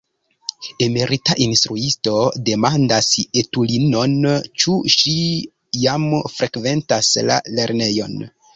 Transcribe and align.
Emerita 0.85 1.35
instruisto 1.45 2.13
demandas 2.47 3.11
etulinon, 3.43 4.17
ĉu 4.63 4.75
ŝi 4.97 5.15
jam 5.85 6.11
frekventas 6.39 7.15
la 7.33 7.41
lernejon. 7.61 8.21